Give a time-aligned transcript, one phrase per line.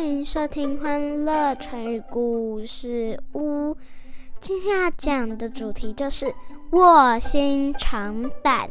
[0.00, 3.72] 欢迎收听《欢乐成语故事屋》。
[4.40, 6.24] 今天要讲的主题就是
[6.70, 8.70] 卧薪尝胆。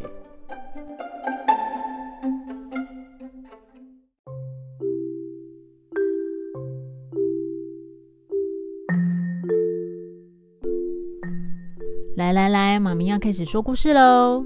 [12.18, 14.44] 来来来，妈咪要开始说故事喽。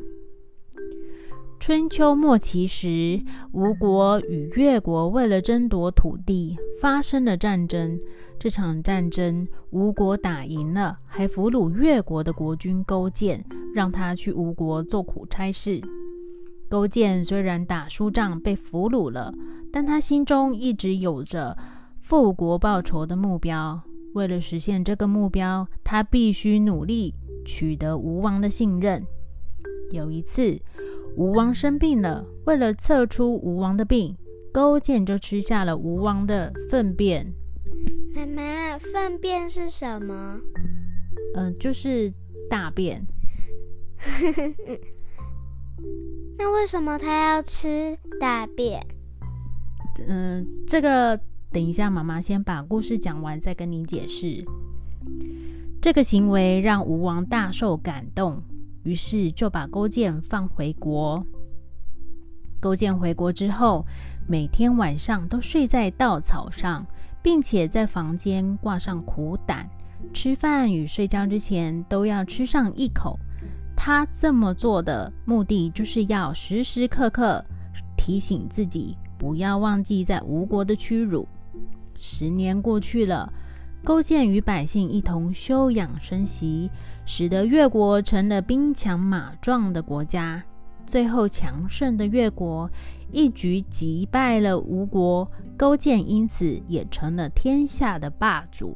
[1.66, 7.98] 春秋末期时，吴国与越国为了争夺土地发生了战争。
[8.38, 15.80] 这场战争，吴国打赢了，还俘虏越国的国君勾践，让他去吴国做苦差事。
[16.68, 19.34] 勾践虽然打输仗被俘虏了，
[19.72, 21.58] 但他心中一直有着
[22.02, 23.82] 复国报仇的目标。
[24.16, 27.14] 为了实现这个目标，他必须努力
[27.46, 29.02] 取得吴王的信任。
[29.92, 30.60] 有一次，
[31.16, 34.16] 吴王生病了，为了测出吴王的病，
[34.52, 37.34] 勾践就吃下了吴王的粪便。
[38.16, 40.40] 妈妈，粪便是什么？
[41.36, 42.12] 嗯，就是
[42.50, 43.06] 大便。
[46.38, 48.86] 那为什么他要吃大便？
[50.08, 51.20] 嗯，这个
[51.52, 54.44] 等一下，妈妈先把故事讲完再跟你解释。
[55.82, 58.42] 这个行为让吴王大受感动。
[58.84, 61.26] 于是就把勾践放回国。
[62.60, 63.86] 勾践回国之后，
[64.28, 66.86] 每天晚上都睡在稻草上，
[67.22, 69.70] 并且在房间挂上苦胆，
[70.14, 73.20] 吃饭与睡觉之前都要吃上一口。
[73.76, 77.44] 他这么做的目的，就是要时时刻刻
[77.98, 81.28] 提醒自己，不要忘记在吴国的屈辱。
[81.98, 83.32] 十年过去了。
[83.86, 86.72] 勾践与百姓一同休养生息，
[87.06, 90.44] 使得越国成了兵强马壮的国家。
[90.86, 92.70] 最后，强盛的越国
[93.12, 98.76] 一举击败了吴国，勾践因此也成了天下的霸主。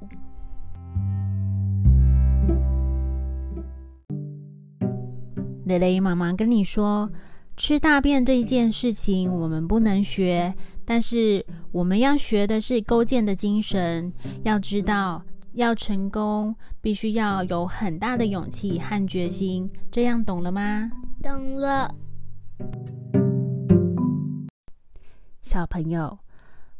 [5.65, 7.09] 蕾蕾妈妈跟你说。
[7.59, 10.53] 吃大便这一件事情，我们不能学，
[10.85, 14.13] 但是我们要学的是勾践的精神。
[14.43, 15.23] 要知道，
[15.57, 19.67] 要成功，必须要有很大的勇气和决心。
[19.91, 20.91] 这样懂了吗？
[21.23, 21.95] 懂了。
[25.41, 26.19] 小朋友，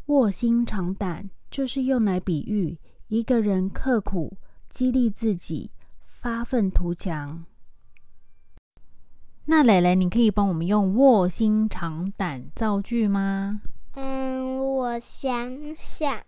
[0.06, 2.78] 卧薪尝胆就是用来比喻
[3.08, 4.38] 一个人刻苦，
[4.70, 5.72] 激励自己，
[6.06, 7.46] 发愤图强。
[9.46, 13.60] 那蕾蕾，你可以帮我们用“卧薪尝胆”造句吗？
[13.96, 16.22] 嗯，我想想，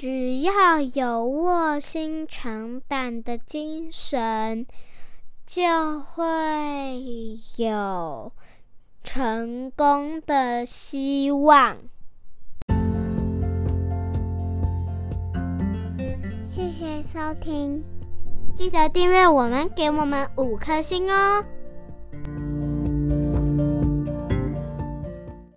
[0.00, 4.64] 只要有卧薪尝胆的精神，
[5.44, 8.30] 就会有
[9.02, 11.78] 成功的希望。
[16.46, 17.82] 谢谢收听。
[18.54, 21.44] 记得订阅我们，给我们五颗星哦。